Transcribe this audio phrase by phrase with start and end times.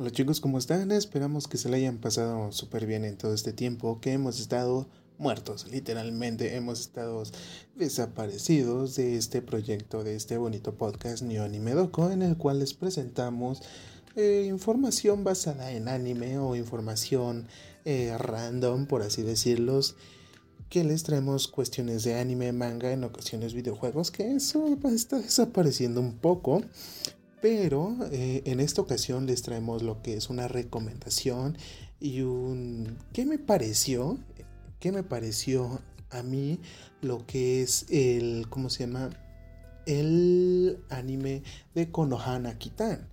[0.00, 0.92] Hola chicos, ¿cómo están?
[0.92, 4.86] Esperamos que se le hayan pasado súper bien en todo este tiempo que hemos estado
[5.18, 7.24] muertos, literalmente hemos estado
[7.74, 12.74] desaparecidos de este proyecto, de este bonito podcast Neo Anime Doco, en el cual les
[12.74, 13.60] presentamos
[14.14, 17.48] eh, información basada en anime o información
[17.84, 19.80] eh, random, por así decirlo,
[20.68, 26.18] que les traemos cuestiones de anime, manga, en ocasiones videojuegos, que eso está desapareciendo un
[26.18, 26.62] poco.
[27.40, 31.56] Pero eh, en esta ocasión les traemos lo que es una recomendación
[32.00, 32.98] y un...
[33.12, 34.18] ¿Qué me pareció?
[34.80, 35.80] ¿Qué me pareció
[36.10, 36.60] a mí
[37.00, 38.46] lo que es el...
[38.50, 39.10] ¿Cómo se llama?
[39.86, 41.42] El anime
[41.74, 43.08] de Konohana Kitan.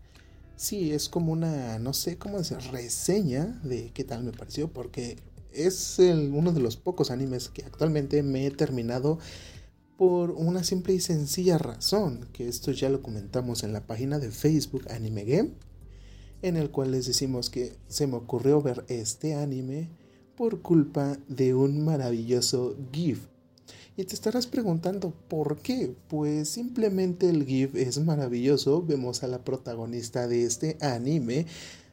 [0.55, 5.17] Sí, es como una, no sé cómo decir, reseña de qué tal me pareció, porque
[5.51, 9.19] es uno de los pocos animes que actualmente me he terminado
[9.97, 14.31] por una simple y sencilla razón, que esto ya lo comentamos en la página de
[14.31, 15.51] Facebook Anime Game,
[16.41, 19.89] en el cual les decimos que se me ocurrió ver este anime
[20.35, 23.27] por culpa de un maravilloso GIF.
[23.97, 25.95] Y te estarás preguntando por qué.
[26.09, 28.81] Pues simplemente el GIF es maravilloso.
[28.81, 31.45] Vemos a la protagonista de este anime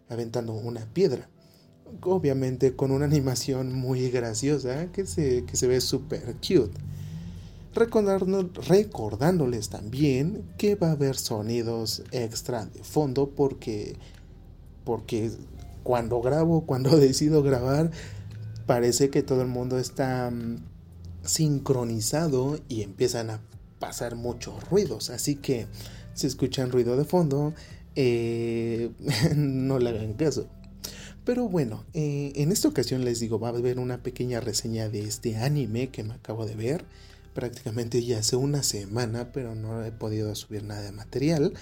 [0.08, 1.28] aventando una piedra.
[2.00, 6.76] Obviamente con una animación muy graciosa que se, que se ve súper cute
[7.74, 13.96] recordándoles también que va a haber sonidos extra de fondo porque,
[14.84, 15.30] porque
[15.82, 17.90] cuando grabo, cuando decido grabar,
[18.66, 20.64] parece que todo el mundo está mm,
[21.24, 23.40] sincronizado y empiezan a
[23.78, 25.10] pasar muchos ruidos.
[25.10, 25.66] Así que
[26.14, 27.54] si escuchan ruido de fondo,
[27.96, 28.90] eh,
[29.36, 30.46] no le hagan caso.
[31.24, 35.00] Pero bueno, eh, en esta ocasión les digo, va a haber una pequeña reseña de
[35.02, 36.84] este anime que me acabo de ver
[37.34, 41.52] prácticamente ya hace una semana, pero no he podido subir nada de material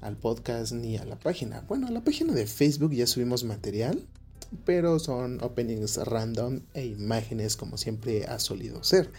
[0.00, 1.64] al podcast ni a la página.
[1.68, 4.06] Bueno, a la página de Facebook ya subimos material,
[4.64, 9.10] pero son openings random e imágenes como siempre ha solido ser.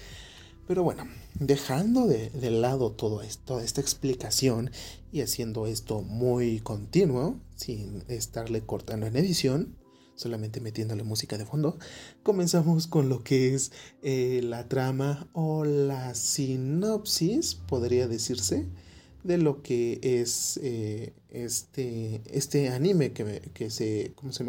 [0.68, 4.72] Pero bueno, dejando de, de lado todo esto, toda esta explicación
[5.12, 9.76] y haciendo esto muy continuo, sin estarle cortando en edición,
[10.20, 11.80] solamente metiéndole música de fondo,
[12.24, 13.72] comenzamos con lo que es
[14.04, 18.68] eh, la trama o la sinopsis, podría decirse,
[19.24, 24.46] de lo que es eh, este, este anime que, que, se, ¿cómo se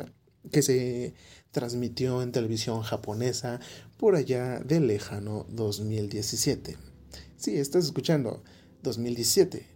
[0.51, 1.15] que se
[1.51, 3.61] transmitió en televisión japonesa
[3.97, 6.77] por allá del lejano 2017.
[7.37, 8.43] Sí, estás escuchando
[8.83, 9.67] 2017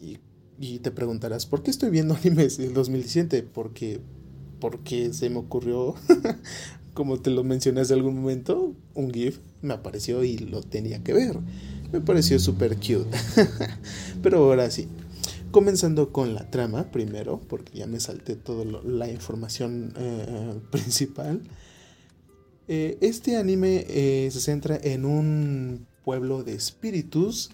[0.00, 0.18] y,
[0.58, 3.42] y te preguntarás, ¿por qué estoy viendo animes del 2017?
[3.42, 4.00] Porque
[4.60, 5.94] porque se me ocurrió,
[6.94, 11.12] como te lo mencioné hace algún momento, un GIF me apareció y lo tenía que
[11.12, 11.38] ver.
[11.92, 13.10] Me pareció súper cute.
[14.22, 14.86] Pero ahora sí,
[15.50, 21.42] comenzando con la trama primero, porque ya me salté toda la información eh, principal.
[22.68, 27.50] Eh, este anime eh, se centra en un pueblo de espíritus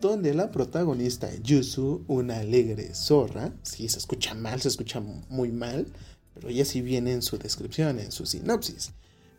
[0.00, 5.86] donde la protagonista Yusu, una alegre zorra, si se escucha mal, se escucha muy mal,
[6.38, 8.92] pero ya si viene en su descripción, en su sinopsis.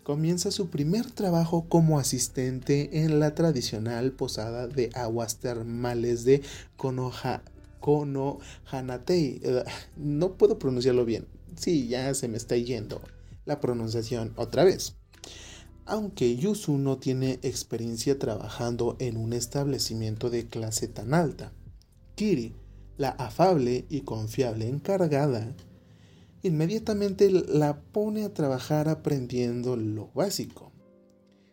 [0.04, 6.42] Comienza su primer trabajo como asistente en la tradicional posada de aguas termales de
[6.78, 7.44] Konoha,
[7.80, 9.42] Konohanatei.
[9.98, 11.28] no puedo pronunciarlo bien.
[11.56, 13.02] Sí, ya se me está yendo
[13.46, 14.96] la pronunciación otra vez.
[15.86, 21.52] Aunque Yusu no tiene experiencia trabajando en un establecimiento de clase tan alta,
[22.16, 22.54] Kiri,
[22.98, 25.56] la afable y confiable encargada,
[26.44, 30.72] inmediatamente la pone a trabajar aprendiendo lo básico.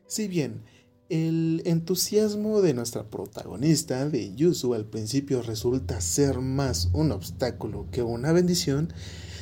[0.07, 0.63] Si bien
[1.09, 8.03] el entusiasmo de nuestra protagonista, de Yuzu, al principio resulta ser más un obstáculo que
[8.03, 8.93] una bendición,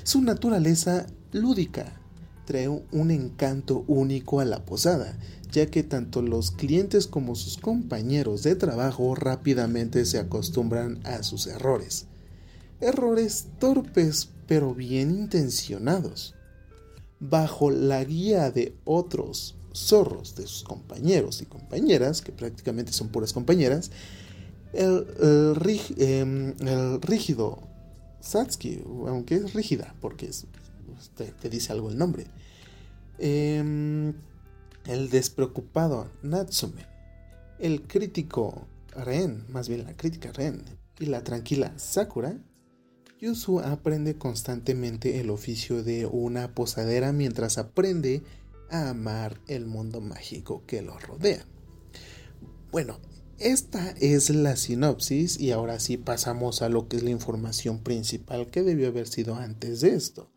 [0.03, 2.00] su naturaleza lúdica
[2.44, 5.19] trae un encanto único a la posada,
[5.50, 11.47] ya que tanto los clientes como sus compañeros de trabajo rápidamente se acostumbran a sus
[11.47, 12.06] errores.
[12.81, 16.35] Errores torpes pero bien intencionados.
[17.20, 23.32] Bajo la guía de otros zorros de sus compañeros y compañeras, que prácticamente son puras
[23.32, 23.91] compañeras,
[24.73, 25.06] el,
[25.99, 26.55] em,
[27.00, 27.61] rígido
[28.20, 30.31] Satsuki, aunque es rígida, porque
[31.40, 32.26] te, dice algo el nombre,
[33.19, 34.14] em,
[34.87, 36.87] el despreocupado Natsume,
[37.58, 38.67] el crítico
[38.97, 40.62] Ren, más bien la crítica Ren,
[40.99, 42.38] y la tranquila Sakura,
[43.20, 48.22] Yusu aprende constantemente el oficio de una posadera mientras aprende
[48.70, 51.46] a amar el mundo mágico que lo rodea.
[52.70, 52.99] Bueno,
[53.38, 58.50] esta es la sinopsis y ahora sí pasamos a lo que es la información principal
[58.50, 60.31] que debió haber sido antes de esto.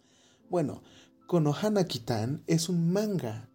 [0.50, 0.84] Bueno,
[1.28, 3.47] Konohana Kitan es un manga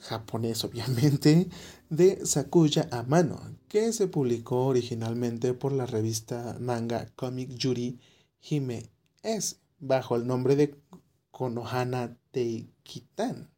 [0.00, 1.48] japonés obviamente
[1.88, 8.00] de Sakuya Amano, que se publicó originalmente por la revista manga Comic Yuri
[8.42, 8.90] Hime
[9.22, 10.74] S bajo el nombre de
[11.30, 13.50] Konohana Teikitan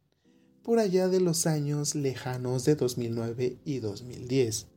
[0.63, 4.67] por allá de los años lejanos de 2009 y 2010.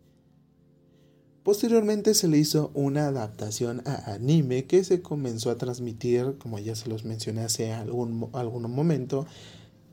[1.44, 6.74] Posteriormente se le hizo una adaptación a anime que se comenzó a transmitir, como ya
[6.74, 9.26] se los mencioné hace algún, algún momento,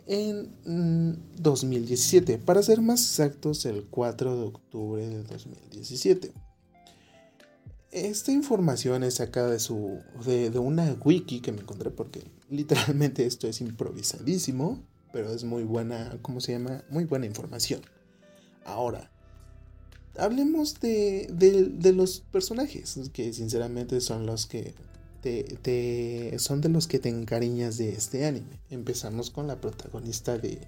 [0.07, 0.49] en
[1.37, 6.33] 2017, mm, para ser más exactos el 4 de octubre de 2017.
[7.91, 13.25] Esta información es sacada de, su, de, de una wiki que me encontré porque literalmente
[13.25, 16.83] esto es improvisadísimo, pero es muy buena, ¿cómo se llama?
[16.89, 17.81] Muy buena información.
[18.65, 19.11] Ahora,
[20.17, 24.73] hablemos de, los personajes, que sinceramente son los que
[25.23, 28.59] te, son de los que te encariñas de este anime.
[28.69, 30.59] Empezamos con la protagonista de,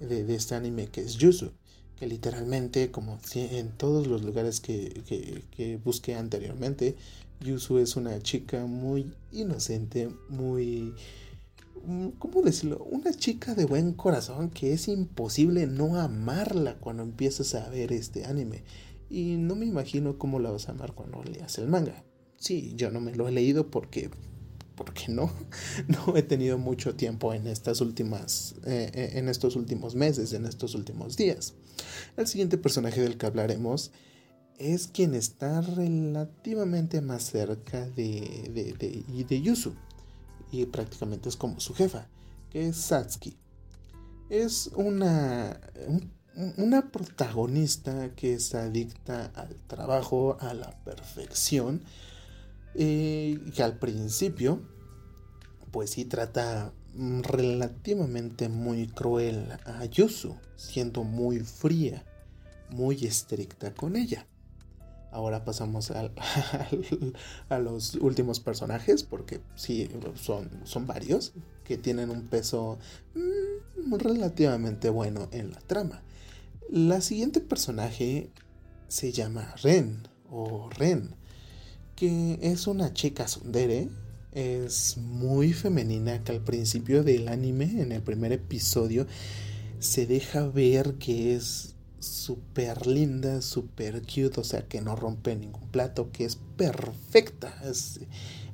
[0.00, 1.52] de, este anime que es Yuzu,
[1.96, 5.02] que literalmente, como en todos los lugares que,
[5.50, 6.96] que busqué anteriormente,
[7.40, 10.94] Yuzu es una chica muy inocente, muy
[12.18, 12.84] ¿cómo decirlo?
[12.90, 18.24] Una chica de buen corazón que es imposible no amarla cuando empiezas a ver este
[18.24, 18.62] anime.
[19.10, 22.02] Y no me imagino cómo la vas a amar cuando leas el manga.
[22.44, 24.10] Sí, yo no me lo he leído porque
[24.74, 25.32] porque no,
[25.88, 30.44] no he tenido mucho tiempo en estas últimas, eh, eh, en estos últimos meses, en
[30.44, 31.54] estos últimos días.
[32.18, 33.92] El siguiente personaje del que hablaremos
[34.58, 39.72] es quien está relativamente más cerca de, de, de, de Yuzu
[40.52, 42.08] y prácticamente es como su jefa,
[42.50, 43.38] que es Satsuki.
[44.28, 45.58] Es una,
[46.58, 51.80] una protagonista que es adicta al trabajo, a la perfección,
[52.74, 54.62] que al principio,
[55.70, 56.72] pues sí trata
[57.22, 62.04] relativamente muy cruel a Yusu, siendo muy fría,
[62.70, 64.26] muy estricta con ella.
[65.10, 65.92] Ahora pasamos
[67.48, 71.32] a los últimos personajes, porque sí, son, son varios
[71.62, 72.78] que tienen un peso
[73.14, 76.02] mm, relativamente bueno en la trama.
[76.68, 78.30] La siguiente personaje
[78.88, 81.14] se llama Ren o Ren,
[81.96, 83.88] que es una chica sundere,
[84.32, 89.06] es muy femenina que al principio del anime, en el primer episodio,
[89.78, 95.68] se deja ver que es súper linda, súper cute, o sea, que no rompe ningún
[95.68, 97.54] plato, que es perfecta,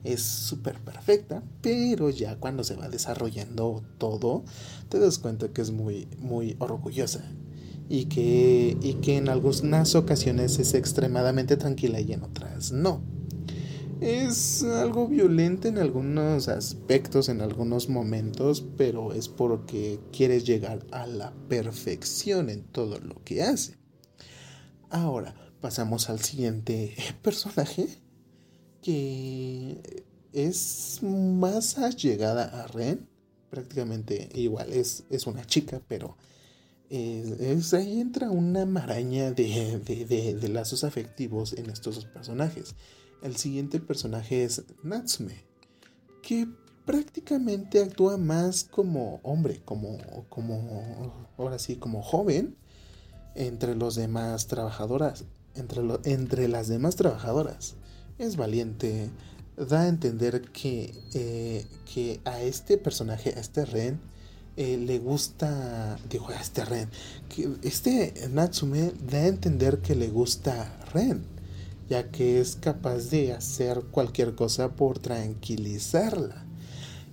[0.04, 4.44] es súper perfecta, pero ya cuando se va desarrollando todo,
[4.88, 7.24] te das cuenta que es muy, muy orgullosa
[7.88, 13.19] y que, y que en algunas ocasiones es extremadamente tranquila y en otras no
[14.00, 21.06] es algo violento en algunos aspectos, en algunos momentos, pero es porque quieres llegar a
[21.06, 23.76] la perfección en todo lo que hace.
[24.88, 27.88] Ahora, pasamos al siguiente personaje,
[28.82, 33.06] que es más allegada a Ren,
[33.50, 36.16] prácticamente igual, es, es una chica, pero
[36.88, 42.74] es, ahí entra una maraña de, de lazos afectivos en estos dos personajes.
[43.22, 45.44] El siguiente personaje es Natsume,
[46.22, 46.48] que
[46.86, 49.98] prácticamente actúa más como hombre, como,
[50.30, 52.56] como, ahora sí, como joven
[53.34, 55.24] entre los demás trabajadoras,
[55.54, 57.76] entre, las demás trabajadoras.
[58.18, 59.10] Es valiente,
[59.56, 64.00] da a entender que, eh, que a este personaje, a este Ren,
[64.56, 66.88] eh, le gusta, digo, a este Ren,
[67.28, 71.39] que este Natsume da a entender que le gusta Ren
[71.90, 76.46] ya que es capaz de hacer cualquier cosa por tranquilizarla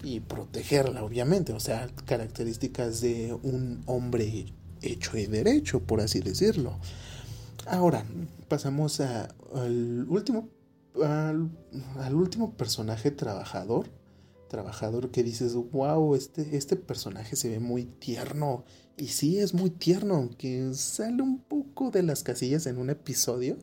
[0.03, 6.77] y protegerla, obviamente, o sea, características de un hombre hecho y derecho, por así decirlo.
[7.65, 8.05] Ahora,
[8.47, 10.47] pasamos al último
[11.03, 11.49] al,
[12.13, 13.87] último personaje trabajador.
[14.47, 18.63] Trabajador que dices, wow, este, este personaje se ve muy tierno.
[18.97, 23.57] Y sí, es muy tierno, aunque sale un poco de las casillas en un episodio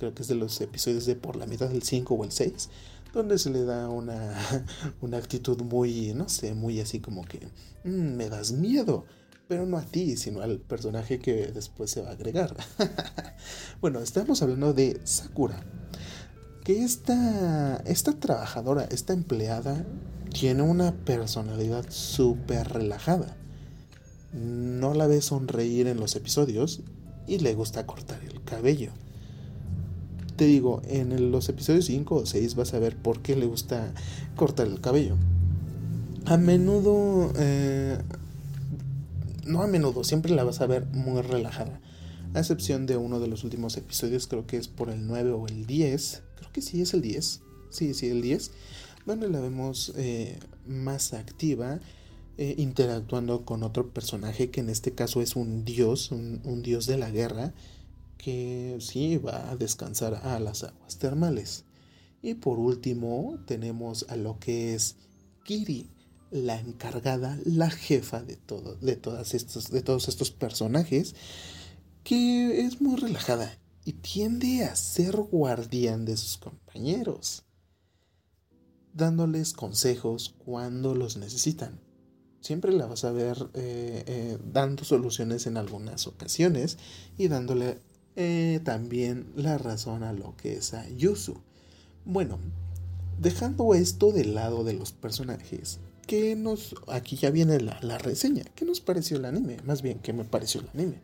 [0.00, 2.70] creo que es de los episodios de por la mitad del 5 o el 6,
[3.12, 4.34] donde se le da una,
[5.02, 7.46] una actitud muy, no sé, muy así como que
[7.84, 9.04] mm, me das miedo,
[9.46, 12.56] pero no a ti, sino al personaje que después se va a agregar.
[13.80, 15.62] bueno, estamos hablando de Sakura,
[16.64, 19.84] que esta, esta trabajadora, esta empleada,
[20.32, 23.36] tiene una personalidad súper relajada.
[24.32, 26.82] No la ve sonreír en los episodios
[27.26, 28.92] y le gusta cortar el cabello
[30.40, 33.92] te digo, en los episodios 5 o 6 vas a ver por qué le gusta
[34.36, 35.18] cortar el cabello.
[36.24, 37.98] a menudo, eh,
[39.44, 41.78] no a menudo, siempre la vas a ver muy relajada.
[42.32, 45.46] A excepción de uno de los últimos episodios, creo que es por el 9 o
[45.46, 46.22] el 10.
[46.36, 47.42] Creo que sí es el 10.
[47.68, 48.50] Sí, sí, el 10.
[49.04, 51.80] Donde la vemos eh, más activa,
[52.40, 56.96] eh, interactuando con otro personaje que en este caso es un dios, un dios de
[56.96, 57.52] la guerra,
[58.16, 61.66] que sí va a descansar a las aguas termales.
[62.22, 64.96] Y por último tenemos a lo que es
[65.44, 65.90] Kiri,
[66.30, 71.14] la encargada, la jefa de todo, de todas estos, de todos estos personajes,
[72.04, 77.44] que es muy relajada y tiende a ser guardián de sus compañeros,
[78.94, 81.89] dándoles consejos cuando los necesitan.
[82.40, 86.78] Siempre la vas a ver eh, eh, dando soluciones en algunas ocasiones
[87.18, 87.78] y dándole
[88.16, 91.36] eh, también la razón a lo que es a Yusu.
[92.06, 92.38] Bueno,
[93.20, 96.74] dejando esto del lado de los personajes, ¿qué nos.
[96.88, 98.44] Aquí ya viene la, reseña.
[98.54, 99.58] ¿Qué nos pareció el anime?
[99.64, 101.02] Más bien, ¿qué me pareció el anime?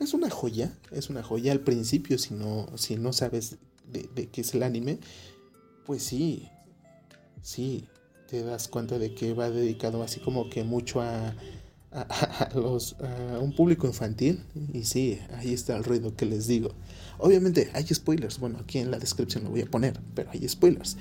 [0.00, 4.28] Es una joya, es una joya al principio, si no, si no sabes de, de
[4.28, 4.98] qué es el anime,
[5.84, 6.48] pues sí,
[7.42, 7.86] sí,
[8.30, 11.34] te das cuenta de que va dedicado así como que mucho a,
[11.90, 14.44] a, los, a un público infantil.
[14.72, 16.70] Y sí, ahí está el ruido que les digo.
[17.18, 18.38] Obviamente hay spoilers.
[18.38, 20.96] Bueno, aquí en la descripción lo voy a poner, pero hay spoilers.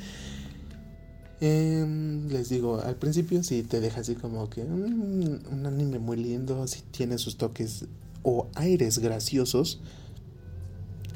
[1.39, 6.17] Em, les digo, al principio sí te deja así como que mm, un anime muy
[6.17, 7.85] lindo, si tiene sus toques
[8.23, 9.79] o aires graciosos,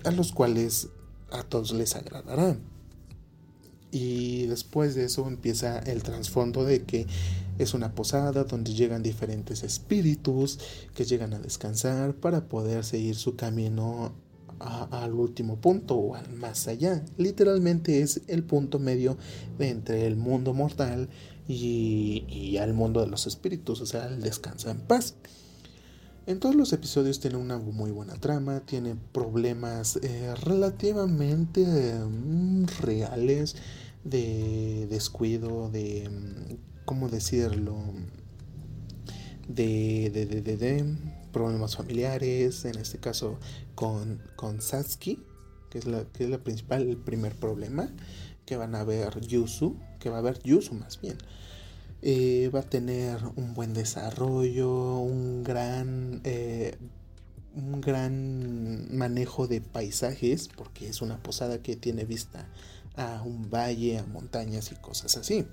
[0.05, 0.89] a los cuales
[1.31, 2.55] a todos les agradará.
[3.93, 7.05] Y después de eso empieza el trasfondo de que
[7.59, 10.57] es una posada donde llegan diferentes espíritus
[10.95, 14.15] que llegan a descansar para poder seguir su camino
[14.57, 17.05] al último punto o al más allá.
[17.17, 19.15] Literalmente es el punto medio
[19.59, 21.07] entre el mundo mortal
[21.47, 25.13] y, y al mundo de los espíritus, o sea, el descanso en paz.
[26.25, 33.57] En todos los episodios tiene una muy buena trama, tiene problemas eh, relativamente mm, reales
[34.03, 36.09] de descuido, de
[36.85, 37.77] ¿cómo decirlo?
[39.47, 40.95] De, de, de, de,
[41.31, 43.39] problemas familiares, en este caso
[43.75, 45.19] con, con Satsuki,
[45.69, 47.89] que es, la, que es la principal, el primer problema,
[48.45, 51.17] que van a ver Yusu, que va a ver Yusu más bien.
[52.01, 56.77] Eh, va a tener un buen desarrollo, un gran, eh,
[57.55, 62.47] un gran manejo de paisajes, porque es una posada que tiene vista
[62.95, 65.45] a un valle, a montañas y cosas así.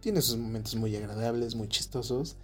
[0.00, 2.36] Tiene sus momentos muy agradables, muy chistosos.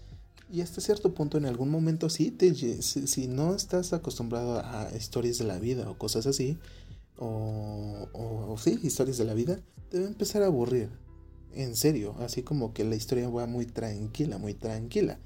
[0.50, 2.36] Y hasta cierto punto, en algún momento, sí,
[2.80, 6.56] si, no estás acostumbrado a historias de la vida o cosas así,
[7.18, 10.90] o, o, sí, historias de la vida, te va a empezar a aburrir.
[11.52, 15.18] En serio, así como que la historia va muy tranquila, muy tranquila.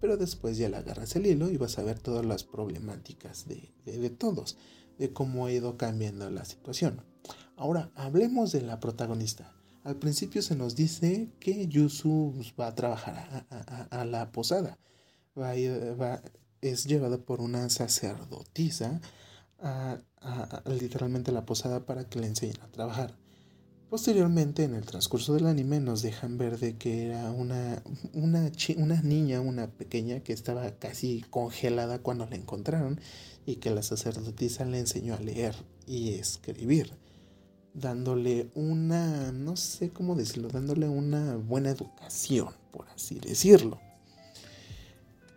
[0.00, 3.70] Pero después ya le agarras el hilo y vas a ver todas las problemáticas de,
[3.84, 4.56] de todos,
[4.98, 7.13] de cómo ha ido cambiando la situación.
[7.56, 9.52] Ahora, hablemos de la protagonista.
[9.84, 13.46] Al principio se nos dice que Yusu va a trabajar
[13.90, 14.78] a, la posada.
[15.38, 15.54] Va,
[16.62, 19.00] es llevada por una sacerdotisa
[19.60, 19.98] a,
[20.66, 23.16] literalmente la posada para que le enseñen a trabajar.
[23.88, 27.82] Posteriormente, en el transcurso del anime, nos dejan ver de que era una,
[28.14, 33.00] una, una niña, una pequeña, que estaba casi congelada cuando la encontraron
[33.46, 35.54] y que la sacerdotisa le enseñó a leer
[35.86, 37.03] y escribir
[37.74, 43.80] dándole una, no sé cómo decirlo, dándole una buena educación, por así decirlo.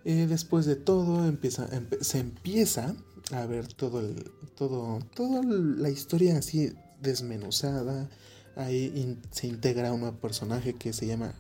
[0.06, 1.68] Eh, después de todo, empieza,
[2.00, 2.96] se empieza
[3.32, 8.10] a ver todo el, todo, toda la historia así desmenuzada.
[8.56, 11.34] Ahí se integra un personaje que se llama,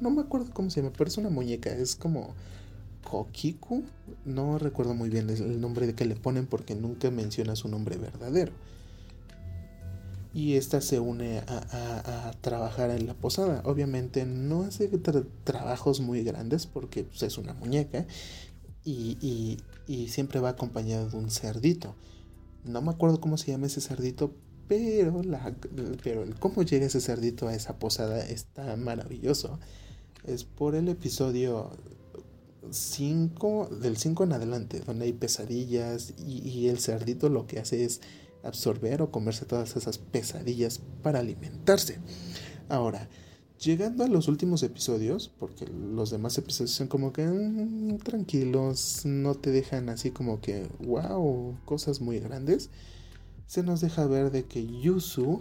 [0.00, 2.34] no me acuerdo cómo se llama, pero es una muñeca, es como
[3.02, 3.82] Kokiku.
[4.24, 7.96] No recuerdo muy bien el nombre de que le ponen porque nunca menciona su nombre
[7.96, 8.52] verdadero
[10.34, 13.62] y esta se une a, trabajar en la posada.
[13.64, 14.88] Obviamente no hace
[15.44, 18.04] trabajos muy grandes porque pues, es una muñeca
[18.84, 19.58] y,
[20.08, 21.94] siempre va acompañado de un cerdito.
[22.64, 24.32] No me acuerdo cómo se llama ese cerdito,
[24.66, 25.22] pero,
[26.02, 29.60] pero cómo llega ese cerdito a esa posada está maravilloso.
[30.26, 31.70] Es por el episodio
[32.70, 38.00] 5, del 5 en adelante, donde hay pesadillas y el cerdito lo que hace es
[38.44, 41.98] absorber o comerse todas esas pesadillas para alimentarse.
[42.68, 43.08] Ahora,
[43.58, 49.34] llegando a los últimos episodios, porque los demás episodios son como que mm, tranquilos, no
[49.34, 52.70] te dejan así como que, wow, cosas muy grandes,
[53.46, 55.40] se nos deja ver de que Yusu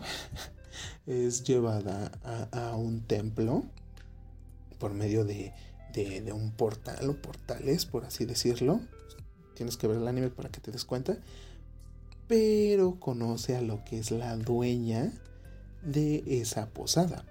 [1.06, 2.12] es llevada
[2.52, 3.64] a, un templo
[4.80, 5.54] por medio de,
[6.34, 8.82] un portal o portales, por así decirlo.
[9.56, 11.18] Tienes que ver el anime para que te des cuenta.
[12.28, 15.12] Pero conoce a lo que es la dueña
[15.84, 17.26] de esa posada.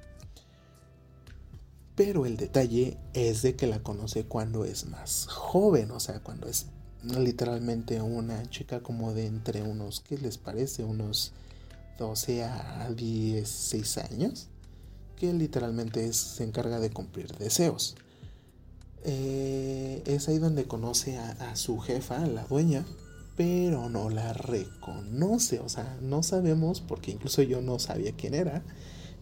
[1.94, 6.48] Pero el detalle es de que la conoce cuando es más joven, o sea, cuando
[6.48, 6.66] es
[7.02, 10.84] literalmente una chica como de entre unos, ¿qué les parece?
[10.84, 11.32] Unos
[11.98, 14.48] 12 a 16 años,
[15.16, 17.96] que literalmente se encarga de cumplir deseos.
[19.04, 22.84] Eh, es ahí donde conoce a, su jefa, la dueña,
[23.36, 28.62] pero no la reconoce, o sea, no sabemos, porque incluso yo no sabía quién era,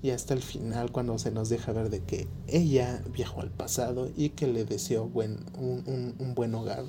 [0.03, 4.11] y hasta el final cuando se nos deja ver de que ella viajó al pasado
[4.17, 6.85] y que le deseó buen, un buen hogar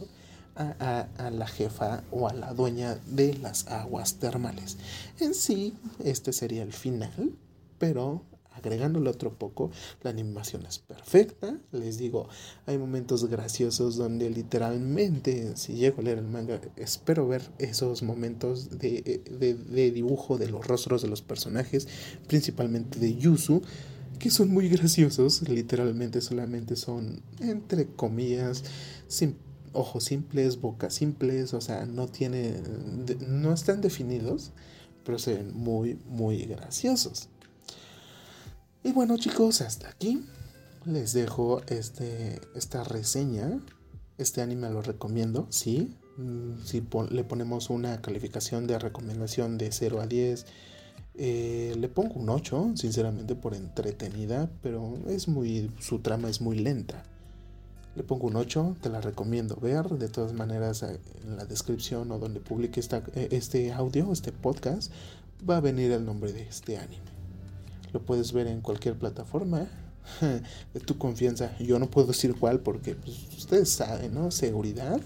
[0.55, 4.77] a, la jefa o a la dueña de las aguas termales.
[5.19, 5.73] En sí,
[6.03, 7.33] este sería el final,
[7.77, 8.23] pero
[8.61, 9.71] agregándole otro poco,
[10.03, 11.59] la animación es perfecta.
[11.71, 12.27] Les digo,
[12.65, 18.77] hay momentos graciosos donde literalmente, si llego a leer el manga, espero ver esos momentos
[18.77, 19.21] de,
[19.69, 21.87] de dibujo de los rostros de los personajes,
[22.27, 23.61] principalmente de Yuzu
[24.21, 28.63] que son muy graciosos, literalmente solamente son, entre comillas,
[29.07, 29.35] sin
[29.73, 32.61] ojos simples, bocas simples, o sea, no tiene,
[33.27, 34.51] no están definidos,
[35.03, 37.29] pero se ven muy, muy graciosos.
[38.83, 40.23] Y bueno chicos, hasta aquí
[40.85, 43.59] les dejo este, esta reseña.
[44.17, 45.95] Este anime lo recomiendo, sí.
[46.17, 50.45] Mm, si le ponemos una calificación de recomendación de 0 a 10,
[51.15, 56.57] eh, le pongo un 8, sinceramente, por entretenida, pero es muy, su trama es muy
[56.57, 57.03] lenta.
[57.95, 59.89] Le pongo un 8, te la recomiendo ver.
[59.89, 64.31] De todas maneras, eh, en la descripción o donde publique esta, eh, este audio, este
[64.31, 64.91] podcast,
[65.47, 67.10] va a venir el nombre de este anime.
[67.93, 69.67] Lo puedes ver en cualquier plataforma
[70.73, 71.57] de tu confianza.
[71.59, 74.31] Yo no puedo decir cuál porque pues, ustedes saben, ¿no?
[74.31, 75.01] Seguridad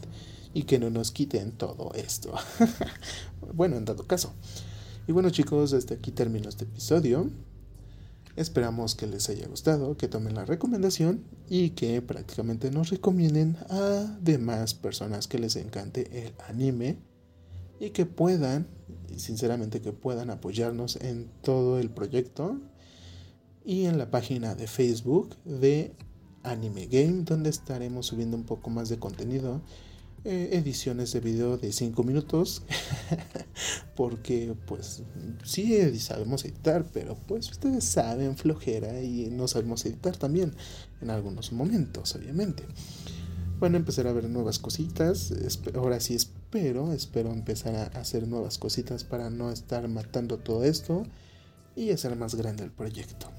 [0.54, 2.34] y que no nos quiten todo esto.
[3.54, 4.34] bueno, en dado caso.
[5.08, 7.30] Y bueno chicos, hasta aquí termino este episodio.
[8.36, 14.18] Esperamos que les haya gustado, que tomen la recomendación y que prácticamente nos recomienden a
[14.22, 16.98] demás personas que les encante el anime
[17.80, 18.68] y que puedan,
[19.10, 22.60] y sinceramente que puedan apoyarnos en todo el proyecto
[23.66, 25.92] y en la página de Facebook de
[26.44, 29.62] Anime Game, donde estaremos subiendo un poco más de contenido
[30.24, 32.64] eh, ediciones de video de 5 minutos
[33.96, 35.04] porque pues
[35.44, 40.56] sí sabemos editar pero pues ustedes saben flojera y no sabemos editar también
[41.02, 42.64] en algunos momentos obviamente.
[43.62, 45.34] A empezar a ver nuevas cositas
[45.76, 51.04] ahora sí espero espero empezar a hacer nuevas cositas para no estar matando todo esto
[51.76, 53.30] y hacer más grande el proyecto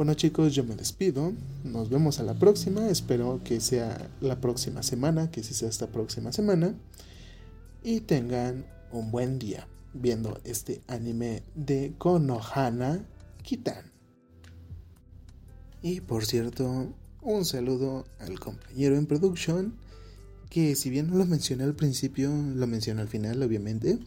[0.00, 1.34] bueno chicos, yo me despido.
[1.62, 2.88] Nos vemos a la próxima.
[2.88, 6.74] Espero que sea la próxima semana, que sí sea esta próxima semana.
[7.84, 13.04] Y tengan un buen día viendo este anime de Konohana
[13.42, 13.92] Kitan.
[15.82, 19.74] Y por cierto, un saludo al compañero en production,
[20.48, 23.98] que si bien no lo mencioné al principio, lo menciono al final, obviamente,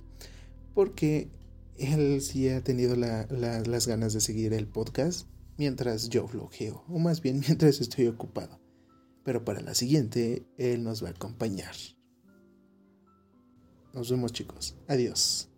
[0.74, 1.30] porque
[1.78, 7.22] él sí ha tenido las ganas de seguir el podcast mientras yo flojeo, o más
[7.22, 8.60] bien mientras estoy ocupado.
[9.24, 11.76] Pero para la siguiente, él nos va a acompañar.
[13.94, 14.76] Nos vemos chicos.
[14.88, 15.53] Adiós.